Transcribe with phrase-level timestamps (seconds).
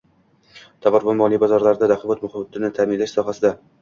[0.85, 3.53] tovar va moliya bozorlarida raqobat muhitini ta’minlash sohasida